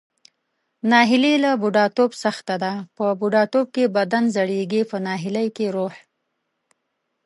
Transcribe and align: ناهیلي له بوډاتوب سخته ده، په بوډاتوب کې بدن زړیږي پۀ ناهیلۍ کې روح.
ناهیلي 0.91 1.33
له 1.43 1.51
بوډاتوب 1.61 2.11
سخته 2.23 2.55
ده، 2.63 2.71
په 2.95 3.05
بوډاتوب 3.19 3.65
کې 3.75 3.93
بدن 3.97 4.23
زړیږي 4.35 4.81
پۀ 4.89 4.97
ناهیلۍ 5.05 5.47
کې 5.55 5.67
روح. 5.75 5.93